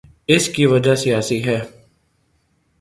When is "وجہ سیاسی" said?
0.65-1.45